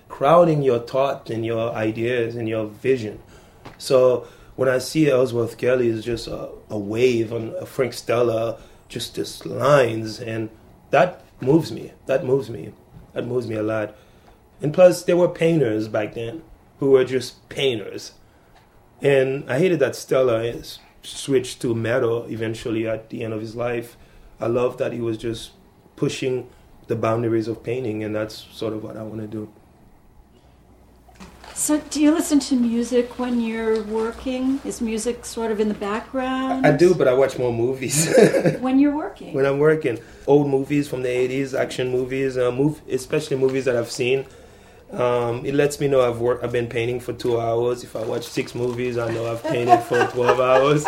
crowding 0.09 0.61
your 0.61 0.79
thought 0.79 1.29
and 1.29 1.45
your 1.45 1.71
ideas 1.73 2.35
and 2.35 2.47
your 2.47 2.67
vision. 2.67 3.19
So 3.77 4.27
when 4.55 4.69
I 4.69 4.77
see 4.77 5.09
Ellsworth 5.09 5.57
Kelly 5.57 5.87
is 5.87 6.03
just 6.03 6.27
a, 6.27 6.49
a 6.69 6.77
wave 6.77 7.33
on 7.33 7.55
a 7.59 7.65
Frank 7.65 7.93
Stella, 7.93 8.59
just 8.87 9.15
this 9.15 9.45
lines, 9.45 10.19
and 10.19 10.49
that 10.91 11.23
moves 11.41 11.71
me. 11.71 11.93
That 12.05 12.25
moves 12.25 12.49
me. 12.49 12.73
That 13.13 13.25
moves 13.25 13.47
me 13.47 13.55
a 13.55 13.63
lot. 13.63 13.95
And 14.61 14.73
plus, 14.73 15.03
there 15.03 15.17
were 15.17 15.29
painters 15.29 15.87
back 15.87 16.13
then 16.13 16.43
who 16.79 16.91
were 16.91 17.03
just 17.03 17.49
painters. 17.49 18.11
And 19.01 19.49
I 19.49 19.57
hated 19.57 19.79
that 19.79 19.95
Stella 19.95 20.53
switched 21.01 21.61
to 21.61 21.75
metal 21.75 22.25
eventually 22.25 22.87
at 22.87 23.09
the 23.09 23.23
end 23.23 23.33
of 23.33 23.41
his 23.41 23.55
life. 23.55 23.97
I 24.39 24.47
love 24.47 24.77
that 24.77 24.93
he 24.93 25.01
was 25.01 25.17
just 25.17 25.51
pushing 25.95 26.47
the 26.87 26.95
boundaries 26.95 27.47
of 27.47 27.63
painting, 27.63 28.03
and 28.03 28.15
that's 28.15 28.47
sort 28.51 28.73
of 28.73 28.83
what 28.83 28.97
I 28.97 29.03
want 29.03 29.21
to 29.21 29.27
do. 29.27 29.49
So, 31.55 31.79
do 31.91 32.01
you 32.01 32.11
listen 32.11 32.39
to 32.39 32.55
music 32.55 33.19
when 33.19 33.39
you're 33.39 33.83
working? 33.83 34.59
Is 34.65 34.81
music 34.81 35.23
sort 35.23 35.51
of 35.51 35.59
in 35.59 35.67
the 35.67 35.75
background? 35.75 36.65
I 36.65 36.75
do, 36.75 36.95
but 36.95 37.07
I 37.07 37.13
watch 37.13 37.37
more 37.37 37.53
movies 37.53 38.11
when 38.59 38.79
you're 38.79 38.95
working. 38.95 39.33
when 39.35 39.45
I'm 39.45 39.59
working. 39.59 39.99
Old 40.25 40.49
movies 40.49 40.87
from 40.87 41.03
the 41.03 41.09
'80s, 41.09 41.57
action 41.57 41.89
movies, 41.91 42.37
uh, 42.37 42.51
move, 42.51 42.81
especially 42.89 43.37
movies 43.37 43.65
that 43.65 43.75
I've 43.75 43.91
seen. 43.91 44.25
Um, 44.91 45.45
it 45.45 45.53
lets 45.53 45.79
me 45.79 45.87
know 45.87 46.01
I've 46.01 46.19
worked. 46.19 46.43
I've 46.43 46.51
been 46.51 46.67
painting 46.67 46.99
for 46.99 47.13
two 47.13 47.39
hours. 47.39 47.83
If 47.83 47.95
I 47.95 48.03
watch 48.03 48.23
six 48.25 48.55
movies, 48.55 48.97
I 48.97 49.11
know 49.13 49.31
I've 49.31 49.43
painted 49.55 49.81
for 49.83 50.05
twelve 50.07 50.39
hours. 50.39 50.85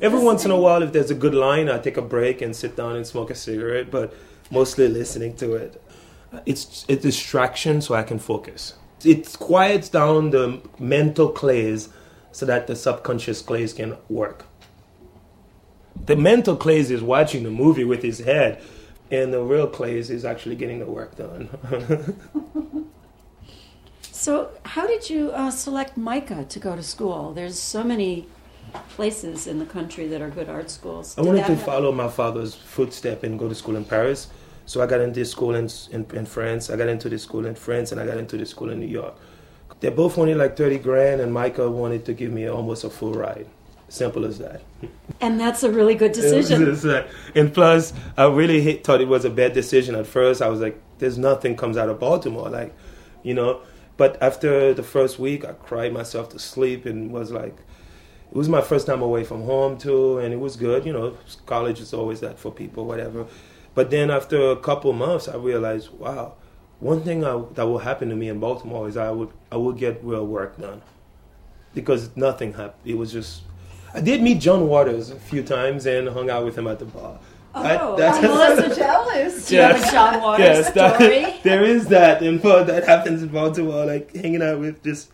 Every 0.00 0.20
once 0.20 0.44
in 0.44 0.50
a 0.50 0.56
while, 0.56 0.82
if 0.82 0.92
there's 0.92 1.10
a 1.10 1.14
good 1.14 1.34
line, 1.34 1.68
I 1.68 1.78
take 1.78 1.96
a 1.98 2.02
break 2.02 2.42
and 2.42 2.54
sit 2.56 2.74
down 2.74 2.96
and 2.96 3.06
smoke 3.06 3.30
a 3.30 3.34
cigarette. 3.36 3.90
But 3.92 4.12
mostly 4.50 4.88
listening 4.88 5.36
to 5.36 5.54
it. 5.54 5.82
It's 6.46 6.84
a 6.88 6.96
distraction, 6.96 7.80
so 7.80 7.94
I 7.94 8.02
can 8.02 8.18
focus. 8.18 8.74
It 9.04 9.36
quiets 9.38 9.88
down 9.88 10.30
the 10.30 10.60
mental 10.78 11.30
Claes 11.30 11.88
so 12.32 12.46
that 12.46 12.66
the 12.66 12.76
subconscious 12.76 13.42
Claes 13.42 13.72
can 13.72 13.96
work. 14.08 14.44
The 16.06 16.16
mental 16.16 16.56
Claes 16.56 16.90
is 16.90 17.02
watching 17.02 17.42
the 17.42 17.50
movie 17.50 17.84
with 17.84 18.02
his 18.02 18.20
head, 18.20 18.62
and 19.10 19.32
the 19.32 19.42
real 19.42 19.66
Claes 19.66 20.10
is 20.10 20.24
actually 20.24 20.56
getting 20.56 20.78
the 20.78 20.86
work 20.86 21.16
done. 21.16 21.48
So, 24.12 24.50
how 24.64 24.86
did 24.86 25.08
you 25.08 25.30
uh, 25.30 25.50
select 25.50 25.96
MICA 25.96 26.44
to 26.50 26.58
go 26.58 26.76
to 26.76 26.82
school? 26.82 27.32
There's 27.32 27.58
so 27.58 27.82
many 27.82 28.26
places 28.90 29.46
in 29.46 29.58
the 29.58 29.64
country 29.64 30.08
that 30.08 30.20
are 30.20 30.28
good 30.28 30.50
art 30.50 30.68
schools. 30.70 31.16
I 31.16 31.22
wanted 31.22 31.46
to 31.46 31.54
have- 31.54 31.62
follow 31.64 31.90
my 31.90 32.08
father's 32.08 32.54
footstep 32.54 33.22
and 33.22 33.38
go 33.38 33.48
to 33.48 33.54
school 33.54 33.76
in 33.76 33.84
Paris. 33.86 34.28
So 34.70 34.80
I 34.80 34.86
got 34.86 35.00
into 35.00 35.24
school 35.24 35.56
in, 35.56 35.68
in, 35.90 36.06
in 36.14 36.26
France. 36.26 36.70
I 36.70 36.76
got 36.76 36.86
into 36.86 37.08
the 37.08 37.18
school 37.18 37.44
in 37.44 37.56
France, 37.56 37.90
and 37.90 38.00
I 38.00 38.06
got 38.06 38.18
into 38.18 38.36
the 38.36 38.46
school 38.46 38.70
in 38.70 38.78
New 38.78 38.86
York. 38.86 39.16
They 39.80 39.88
both 39.88 40.16
wanted 40.16 40.36
like 40.36 40.56
30 40.56 40.78
grand, 40.78 41.20
and 41.20 41.34
MICA 41.34 41.68
wanted 41.68 42.04
to 42.04 42.12
give 42.14 42.30
me 42.30 42.48
almost 42.48 42.84
a 42.84 42.90
full 42.90 43.12
ride. 43.12 43.48
Simple 43.88 44.24
as 44.24 44.38
that. 44.38 44.62
And 45.20 45.40
that's 45.40 45.64
a 45.64 45.72
really 45.72 45.96
good 45.96 46.12
decision. 46.12 46.62
And 47.34 47.52
plus, 47.52 47.92
I 48.16 48.26
really 48.26 48.60
hate, 48.62 48.84
thought 48.84 49.00
it 49.00 49.08
was 49.08 49.24
a 49.24 49.30
bad 49.30 49.54
decision 49.54 49.96
at 49.96 50.06
first. 50.06 50.40
I 50.40 50.46
was 50.46 50.60
like, 50.60 50.80
"There's 50.98 51.18
nothing 51.18 51.56
comes 51.56 51.76
out 51.76 51.88
of 51.88 51.98
Baltimore," 51.98 52.48
like, 52.48 52.72
you 53.24 53.34
know. 53.34 53.62
But 53.96 54.22
after 54.22 54.72
the 54.72 54.84
first 54.84 55.18
week, 55.18 55.44
I 55.44 55.54
cried 55.54 55.92
myself 55.92 56.28
to 56.28 56.38
sleep 56.38 56.86
and 56.86 57.10
was 57.10 57.32
like, 57.32 57.56
it 58.30 58.36
was 58.36 58.48
my 58.48 58.60
first 58.60 58.86
time 58.86 59.02
away 59.02 59.24
from 59.24 59.42
home 59.42 59.76
too, 59.76 60.18
and 60.18 60.32
it 60.32 60.38
was 60.38 60.54
good. 60.54 60.86
You 60.86 60.92
know, 60.92 61.16
college 61.46 61.80
is 61.80 61.92
always 61.92 62.20
that 62.20 62.38
for 62.38 62.52
people, 62.52 62.84
whatever. 62.84 63.26
But 63.74 63.90
then 63.90 64.10
after 64.10 64.50
a 64.50 64.56
couple 64.56 64.92
months, 64.92 65.28
I 65.28 65.36
realized, 65.36 65.90
wow, 65.90 66.34
one 66.80 67.02
thing 67.02 67.24
I, 67.24 67.42
that 67.54 67.66
will 67.66 67.78
happen 67.78 68.08
to 68.08 68.16
me 68.16 68.28
in 68.28 68.40
Baltimore 68.40 68.88
is 68.88 68.96
I 68.96 69.10
would 69.10 69.30
I 69.52 69.56
would 69.56 69.76
get 69.78 70.02
real 70.02 70.26
work 70.26 70.58
done 70.58 70.82
because 71.74 72.14
nothing 72.16 72.52
happened. 72.54 72.80
It 72.84 72.96
was 72.96 73.12
just 73.12 73.42
I 73.94 74.00
did 74.00 74.22
meet 74.22 74.38
John 74.40 74.66
Waters 74.68 75.10
a 75.10 75.16
few 75.16 75.42
times 75.42 75.86
and 75.86 76.08
hung 76.08 76.30
out 76.30 76.44
with 76.44 76.56
him 76.56 76.66
at 76.66 76.78
the 76.78 76.84
bar. 76.86 77.18
That- 77.54 77.80
Oh, 77.82 77.96
that's- 77.96 78.22
I'm 78.24 78.30
Melissa 78.30 78.76
jealous. 78.80 79.48
Do 79.48 79.56
you 79.56 79.60
have 79.62 79.82
a 79.84 79.90
John 79.90 80.22
Waters 80.22 80.44
yes, 80.46 80.70
that- 80.72 80.94
story? 80.96 81.40
there 81.42 81.64
is 81.64 81.86
that, 81.88 82.22
and 82.22 82.40
but 82.40 82.64
that 82.68 82.84
happens 82.86 83.22
in 83.24 83.28
Baltimore, 83.30 83.84
like 83.86 84.14
hanging 84.14 84.42
out 84.42 84.58
with 84.60 84.82
just 84.82 85.10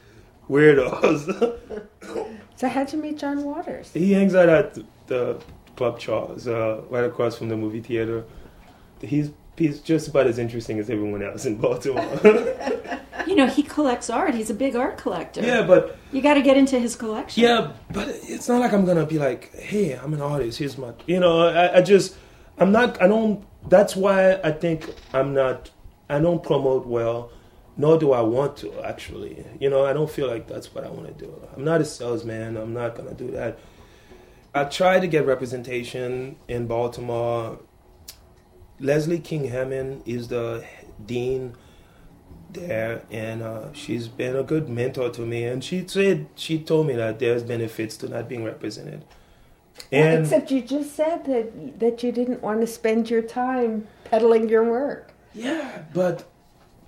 weirdos. 0.49 1.59
So 2.59 2.69
how'd 2.71 2.91
you 2.91 2.99
meet 2.99 3.19
John 3.19 3.45
Waters? 3.45 3.91
he 3.93 4.13
hangs 4.15 4.35
out 4.35 4.49
at 4.49 4.79
the 5.09 5.39
Club 5.77 5.99
Charles, 5.99 6.49
uh, 6.49 6.81
right 6.89 7.05
across 7.05 7.37
from 7.37 7.51
the 7.51 7.57
movie 7.57 7.83
theater. 7.83 8.25
He's 9.01 9.31
he's 9.57 9.81
just 9.81 10.09
about 10.09 10.27
as 10.27 10.39
interesting 10.39 10.79
as 10.79 10.91
everyone 10.91 11.23
else 11.23 11.45
in 11.47 11.57
Baltimore. 11.57 12.05
You 13.27 13.35
know, 13.35 13.49
he 13.49 13.65
collects 13.65 14.09
art. 14.09 14.35
He's 14.35 14.51
a 14.51 14.55
big 14.55 14.77
art 14.77 14.99
collector. 14.99 15.41
yeah, 15.41 15.63
but 15.67 15.99
You 16.13 16.23
got 16.23 16.35
to 16.35 16.43
get 16.43 16.57
into 16.57 16.79
his 16.79 16.95
collection. 16.95 17.43
Yeah, 17.43 17.73
but 17.91 18.07
it's 18.09 18.49
not 18.49 18.61
like 18.61 18.73
I'm 18.73 18.85
gonna 18.85 19.05
be 19.05 19.19
like, 19.19 19.53
hey, 19.53 19.95
I'm 19.95 20.15
an 20.15 20.21
artist. 20.21 20.59
Here's 20.59 20.79
my, 20.79 20.93
you 21.07 21.19
know, 21.19 21.49
I, 21.49 21.79
I 21.79 21.83
just, 21.83 22.17
I'm 22.57 22.71
not. 22.71 23.03
I 23.03 23.09
don't. 23.09 23.45
That's 23.69 23.97
why 23.97 24.35
I 24.45 24.53
think 24.53 24.95
I'm 25.13 25.35
not. 25.35 25.71
I 26.09 26.21
don't 26.21 26.41
promote 26.41 26.87
well, 26.87 27.33
nor 27.77 27.99
do 27.99 28.13
I 28.13 28.21
want 28.21 28.57
to. 28.59 28.81
Actually, 28.85 29.45
you 29.59 29.71
know, 29.71 29.85
I 29.85 29.93
don't 29.93 30.09
feel 30.09 30.29
like 30.29 30.47
that's 30.47 30.73
what 30.73 30.85
I 30.85 30.89
want 30.89 31.07
to 31.09 31.25
do. 31.25 31.35
I'm 31.57 31.65
not 31.65 31.81
a 31.81 31.85
salesman. 31.85 32.57
I'm 32.57 32.73
not 32.75 32.95
gonna 32.95 33.15
do 33.15 33.33
that. 33.33 33.59
I 34.55 34.65
tried 34.65 35.01
to 35.01 35.09
get 35.09 35.27
representation 35.27 36.37
in 36.47 36.69
Baltimore. 36.69 37.59
Leslie 38.79 39.19
King 39.19 39.45
Hammond 39.47 40.03
is 40.07 40.29
the 40.29 40.65
dean 41.05 41.55
there, 42.51 43.03
and 43.11 43.43
uh, 43.43 43.73
she's 43.73 44.09
been 44.09 44.37
a 44.37 44.43
good 44.43 44.69
mentor 44.69 45.11
to 45.11 45.23
me. 45.23 45.45
And 45.45 45.63
she 45.63 45.87
said 45.87 46.27
she 46.35 46.59
told 46.59 46.87
me 46.87 46.95
that 46.95 47.19
there's 47.19 47.43
benefits 47.43 47.97
to 47.99 48.09
not 48.09 48.29
being 48.29 48.45
represented. 48.45 49.05
And 49.93 50.25
Except 50.25 50.51
you 50.51 50.63
just 50.63 50.95
said 50.95 51.25
that 51.27 51.79
that 51.81 52.03
you 52.03 52.13
didn't 52.13 52.43
want 52.43 52.61
to 52.63 52.67
spend 52.67 53.11
your 53.11 53.23
time 53.23 53.87
peddling 54.05 54.49
your 54.49 54.65
work. 54.65 55.13
yeah, 55.35 55.83
but 55.93 56.25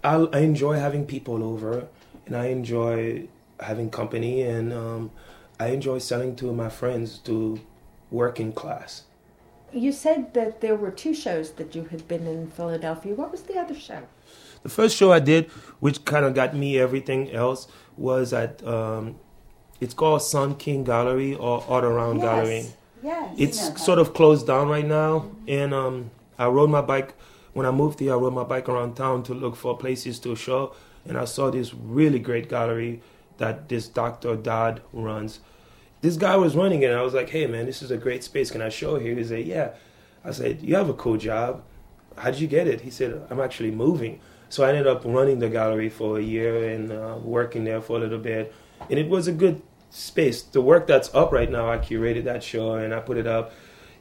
I, 0.03 0.15
I 0.33 0.39
enjoy 0.41 0.75
having 0.75 1.05
people 1.07 1.43
over, 1.43 1.89
and 2.27 2.37
I 2.37 2.47
enjoy 2.47 3.29
having 3.61 3.91
company, 3.91 4.43
and 4.43 4.73
um, 4.73 5.11
I 5.61 5.69
enjoy 5.69 5.99
selling 5.99 6.37
to 6.37 6.53
my 6.53 6.69
friends 6.71 7.19
to 7.21 7.61
working 8.11 8.53
class. 8.53 9.03
You 9.73 9.93
said 9.93 10.35
that 10.35 10.61
there 10.61 10.75
were 10.75 10.91
two 10.91 11.15
shows 11.15 11.53
that 11.53 11.75
you 11.75 11.85
had 11.85 12.09
been 12.09 12.27
in 12.27 12.49
Philadelphia. 12.49 13.15
What 13.15 13.31
was 13.31 13.43
the 13.43 13.59
other 13.59 13.75
show? 13.75 14.03
The 14.63 14.69
first 14.69 14.97
show 14.97 15.13
I 15.13 15.21
did, 15.21 15.51
which 15.81 16.05
kind 16.05 16.25
of 16.25 16.35
got 16.35 16.55
me 16.55 16.79
everything 16.79 17.31
else, 17.33 17.69
was 17.97 18.33
at 18.33 18.67
um, 18.67 19.17
it's 19.81 19.95
called 19.95 20.23
Sun 20.23 20.57
King 20.57 20.85
Gallery 20.85 21.35
or 21.35 21.65
Art 21.69 21.85
Around 21.85 22.21
Gallery. 22.21 22.67
Yes. 23.03 23.35
It's 23.39 23.85
sort 23.85 23.99
of 23.99 24.13
closed 24.13 24.47
down 24.47 24.69
right 24.69 24.85
now, 24.85 25.31
and 25.47 25.73
um, 25.73 26.11
I 26.39 26.47
rode 26.47 26.71
my 26.71 26.81
bike. 26.81 27.15
When 27.53 27.65
I 27.65 27.71
moved 27.71 28.01
here, 28.01 28.13
I 28.13 28.17
rode 28.17 28.35
my 28.35 28.45
bike 28.45 28.69
around 28.69 28.95
town 28.95 29.23
to 29.25 29.35
look 29.35 29.55
for 29.55 29.77
places 29.77 30.19
to 30.21 30.35
show, 30.35 30.75
and 31.07 31.17
I 31.17 31.25
saw 31.25 31.51
this 31.51 31.73
really 31.75 32.19
great 32.19 32.49
gallery 32.49 33.01
that 33.39 33.69
this 33.69 33.87
Dr. 33.87 34.35
Dodd 34.37 34.83
runs. 34.93 35.41
This 36.01 36.17
guy 36.17 36.37
was 36.37 36.55
running 36.55 36.83
it, 36.83 36.91
and 36.91 36.99
I 36.99 37.03
was 37.03 37.15
like, 37.15 37.31
"Hey, 37.31 37.47
man, 37.47 37.67
this 37.67 37.83
is 37.83 37.91
a 37.91 37.97
great 37.97 38.23
space. 38.25 38.51
Can 38.51 38.63
I 38.63 38.69
show 38.69 38.99
here?" 38.99 39.15
He 39.15 39.25
said, 39.25 39.45
"Yeah." 39.47 39.71
I 40.25 40.31
said, 40.33 40.63
"You 40.63 40.77
have 40.77 40.89
a 40.89 40.95
cool 40.95 41.17
job. 41.17 41.63
How 42.17 42.31
did 42.31 42.41
you 42.41 42.47
get 42.49 42.67
it?" 42.67 42.83
He 42.83 42.91
said, 42.91 43.21
"I'm 43.31 43.41
actually 43.41 43.71
moving." 43.71 44.21
So 44.49 44.65
I 44.65 44.71
ended 44.71 44.87
up 44.87 45.03
running 45.05 45.41
the 45.41 45.51
gallery 45.51 45.91
for 45.91 46.19
a 46.19 46.23
year 46.23 46.71
and 46.71 46.91
uh, 46.91 47.17
working 47.23 47.65
there 47.65 47.81
for 47.81 47.97
a 47.97 48.01
little 48.01 48.19
bit, 48.19 48.53
and 48.89 48.99
it 48.99 49.09
was 49.09 49.29
a 49.29 49.33
good 49.33 49.63
space. 49.91 50.43
The 50.43 50.61
work 50.61 50.87
that's 50.87 51.15
up 51.15 51.33
right 51.33 51.51
now, 51.51 51.71
I 51.71 51.79
curated 51.79 52.25
that 52.25 52.43
show 52.43 52.75
and 52.75 52.95
I 52.95 53.01
put 53.01 53.17
it 53.19 53.27
up, 53.27 53.53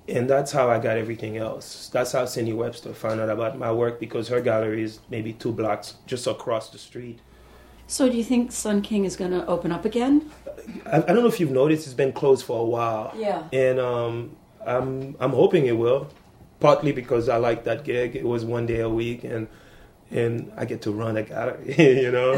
and 0.08 0.30
that's 0.30 0.52
how 0.52 0.70
I 0.70 0.80
got 0.80 0.98
everything 0.98 1.38
else. 1.38 1.90
That's 1.92 2.14
how 2.14 2.26
Sande 2.26 2.58
Webster 2.58 2.94
found 2.94 3.20
out 3.20 3.30
about 3.30 3.58
my 3.58 3.72
work 3.72 4.00
because 4.00 4.30
her 4.30 4.42
gallery 4.42 4.84
is 4.84 5.00
maybe 5.10 5.34
two 5.34 5.52
blocks 5.52 5.96
just 6.06 6.28
across 6.28 6.70
the 6.70 6.78
street. 6.78 7.20
So, 7.88 8.10
do 8.10 8.18
you 8.18 8.24
think 8.24 8.52
Sun 8.52 8.82
King 8.82 9.06
is 9.06 9.16
going 9.16 9.32
to 9.32 9.46
open 9.48 9.72
up 9.72 9.86
again? 9.86 10.30
I, 10.86 10.98
I 10.98 11.00
don't 11.00 11.18
know 11.22 11.28
if 11.28 11.40
you've 11.40 11.52
noticed; 11.52 11.86
it's 11.86 11.94
been 11.94 12.12
closed 12.12 12.46
for 12.46 12.60
a 12.60 12.66
while. 12.66 13.14
Yeah. 13.16 13.44
and 13.54 13.80
um, 13.80 14.36
I'm 14.66 15.16
I'm 15.20 15.32
hoping 15.32 15.66
it 15.68 15.78
will, 15.78 16.10
partly 16.60 16.92
because 16.92 17.30
I 17.30 17.38
like 17.38 17.64
that 17.64 17.86
gig. 17.86 18.16
It 18.16 18.26
was 18.26 18.44
one 18.44 18.66
day 18.66 18.82
a 18.82 18.90
week, 18.90 19.24
and 19.24 19.48
and 20.10 20.52
I 20.56 20.64
get 20.66 20.82
to 20.84 20.92
run 20.92 21.18
a 21.18 21.24
gallery. 21.24 21.76
You 22.04 22.12
know, 22.12 22.34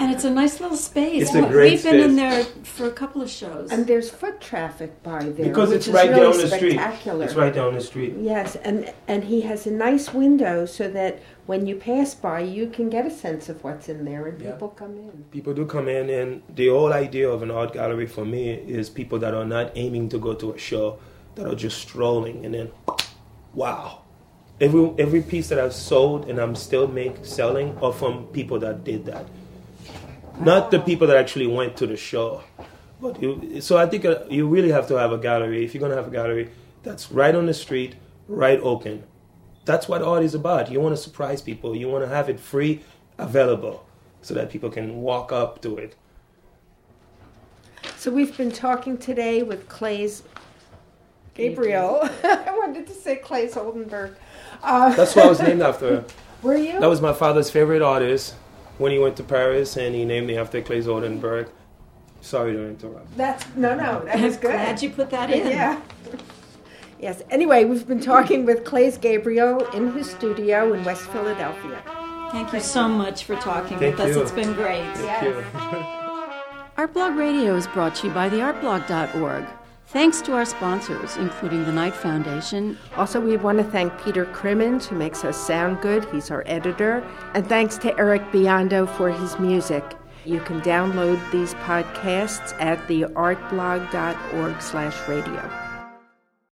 And 0.00 0.10
it's 0.12 0.24
a 0.24 0.30
nice 0.30 0.60
little 0.60 0.76
space. 0.76 1.22
It's 1.24 1.34
a 1.34 1.42
great 1.42 1.72
We've 1.72 1.82
been 1.84 2.00
in 2.00 2.16
there 2.16 2.42
for 2.64 2.86
a 2.86 2.90
couple 2.92 3.20
of 3.20 3.28
shows. 3.28 3.70
And 3.70 3.86
there's 3.86 4.08
foot 4.08 4.40
traffic 4.40 5.02
by 5.02 5.24
there 5.24 5.46
because 5.48 5.68
which 5.68 5.76
it's 5.78 5.88
is 5.88 5.94
right 5.94 6.08
really 6.10 6.20
down 6.22 6.36
the 6.38 6.48
street. 6.56 6.72
spectacular. 6.72 7.24
It's 7.26 7.34
right 7.34 7.54
down 7.54 7.74
the 7.74 7.80
street. 7.82 8.14
Yes, 8.18 8.56
and 8.56 8.92
and 9.08 9.24
he 9.24 9.42
has 9.42 9.66
a 9.66 9.70
nice 9.70 10.12
window 10.14 10.64
so 10.66 10.88
that 10.90 11.20
when 11.46 11.66
you 11.66 11.76
pass 11.76 12.14
by, 12.14 12.40
you 12.40 12.68
can 12.68 12.88
get 12.88 13.04
a 13.06 13.10
sense 13.10 13.48
of 13.48 13.62
what's 13.64 13.88
in 13.88 14.04
there, 14.04 14.26
and 14.26 14.40
Yeah. 14.40 14.52
people 14.52 14.68
come 14.68 14.96
in. 14.96 15.24
People 15.30 15.52
do 15.52 15.66
come 15.66 15.88
in, 15.88 16.08
and 16.08 16.42
the 16.54 16.68
whole 16.68 16.92
idea 16.92 17.28
of 17.28 17.42
an 17.42 17.50
art 17.50 17.72
gallery 17.74 18.06
for 18.06 18.24
me 18.24 18.52
is 18.54 18.88
people 18.88 19.18
that 19.18 19.34
are 19.34 19.44
not 19.44 19.72
aiming 19.74 20.08
to 20.10 20.18
go 20.18 20.32
to 20.34 20.52
a 20.52 20.58
show, 20.58 20.98
that 21.34 21.46
are 21.46 21.56
just 21.56 21.78
strolling, 21.78 22.44
and 22.46 22.54
then, 22.54 22.70
wow. 23.54 24.02
Every 24.60 24.92
every 24.98 25.22
piece 25.22 25.48
that 25.48 25.58
I've 25.58 25.72
sold 25.72 26.28
and 26.28 26.38
I'm 26.38 26.54
still 26.54 26.86
make 26.86 27.24
selling 27.24 27.76
are 27.78 27.92
from 27.92 28.26
people 28.26 28.58
that 28.60 28.84
did 28.84 29.06
that, 29.06 29.26
not 30.38 30.70
the 30.70 30.80
people 30.80 31.06
that 31.06 31.16
actually 31.16 31.46
went 31.46 31.76
to 31.78 31.86
the 31.86 31.96
show. 31.96 32.42
But 33.00 33.22
you, 33.22 33.60
so 33.62 33.78
I 33.78 33.86
think 33.86 34.04
uh, 34.04 34.24
you 34.28 34.46
really 34.46 34.70
have 34.70 34.86
to 34.88 34.96
have 34.96 35.12
a 35.12 35.18
gallery 35.18 35.64
if 35.64 35.72
you're 35.72 35.80
gonna 35.80 35.96
have 35.96 36.08
a 36.08 36.10
gallery 36.10 36.50
that's 36.82 37.10
right 37.10 37.34
on 37.34 37.46
the 37.46 37.54
street, 37.54 37.94
right 38.28 38.60
open. 38.62 39.04
That's 39.64 39.88
what 39.88 40.02
art 40.02 40.22
is 40.22 40.34
about. 40.34 40.70
You 40.70 40.80
want 40.80 40.96
to 40.96 41.02
surprise 41.02 41.40
people. 41.40 41.76
You 41.76 41.88
want 41.88 42.04
to 42.04 42.08
have 42.08 42.28
it 42.28 42.40
free, 42.40 42.82
available, 43.18 43.86
so 44.22 44.34
that 44.34 44.50
people 44.50 44.70
can 44.70 45.00
walk 45.02 45.32
up 45.32 45.62
to 45.62 45.76
it. 45.76 45.96
So 47.96 48.10
we've 48.10 48.36
been 48.36 48.50
talking 48.50 48.96
today 48.98 49.42
with 49.42 49.68
Claes 49.68 50.22
Gabriel. 51.34 52.00
I 52.24 52.54
wanted 52.56 52.86
to 52.86 52.94
say 52.94 53.16
Claes 53.16 53.56
Oldenburg. 53.56 54.16
Uh, 54.62 54.94
That's 54.94 55.16
what 55.16 55.26
I 55.26 55.28
was 55.28 55.40
named 55.40 55.62
after. 55.62 56.04
were 56.42 56.56
you? 56.56 56.78
That 56.80 56.88
was 56.88 57.00
my 57.00 57.12
father's 57.12 57.50
favorite 57.50 57.82
artist, 57.82 58.34
when 58.78 58.92
he 58.92 58.98
went 58.98 59.16
to 59.18 59.22
Paris 59.22 59.76
and 59.76 59.94
he 59.94 60.04
named 60.04 60.26
me 60.26 60.36
after 60.38 60.60
Claes 60.62 60.88
Oldenburg. 60.88 61.48
Sorry 62.22 62.52
to 62.52 62.66
interrupt. 62.66 63.16
That's 63.16 63.44
no, 63.56 63.74
no. 63.74 64.04
That 64.04 64.20
was 64.20 64.36
good. 64.36 64.52
Glad 64.52 64.82
you 64.82 64.90
put 64.90 65.10
that 65.10 65.30
in. 65.30 65.46
Yeah. 65.46 65.80
Yes. 66.98 67.22
Anyway, 67.30 67.64
we've 67.64 67.86
been 67.86 68.00
talking 68.00 68.44
with 68.44 68.64
Claes 68.64 68.98
Gabriel 68.98 69.66
in 69.70 69.92
his 69.92 70.10
studio 70.10 70.72
in 70.74 70.84
West 70.84 71.06
Philadelphia. 71.06 71.82
Thank 72.30 72.52
you 72.52 72.60
so 72.60 72.88
much 72.88 73.24
for 73.24 73.36
talking 73.36 73.78
Thank 73.78 73.98
with 73.98 74.16
us. 74.16 74.16
It's 74.16 74.32
been 74.32 74.52
great. 74.52 74.84
Thank 74.96 75.24
you. 75.24 75.44
Artblog 76.76 77.16
Radio 77.18 77.56
is 77.56 77.66
brought 77.68 77.94
to 77.96 78.08
you 78.08 78.12
by 78.12 78.28
theartblog.org. 78.28 79.46
Thanks 79.92 80.22
to 80.22 80.34
our 80.34 80.44
sponsors, 80.44 81.16
including 81.16 81.64
the 81.64 81.72
Knight 81.72 81.96
Foundation. 81.96 82.78
Also, 82.96 83.20
we 83.20 83.36
want 83.36 83.58
to 83.58 83.64
thank 83.64 83.92
Peter 84.04 84.24
Crimmins, 84.24 84.86
who 84.86 84.94
makes 84.94 85.24
us 85.24 85.36
sound 85.36 85.80
good. 85.80 86.04
He's 86.12 86.30
our 86.30 86.44
editor. 86.46 87.04
And 87.34 87.44
thanks 87.44 87.76
to 87.78 87.98
Eric 87.98 88.22
Biondo 88.30 88.88
for 88.96 89.10
his 89.10 89.36
music. 89.40 89.82
You 90.24 90.38
can 90.42 90.60
download 90.60 91.18
these 91.32 91.54
podcasts 91.54 92.54
at 92.60 92.78
theartblog.org 92.86 94.62
slash 94.62 95.08
radio. 95.08 95.69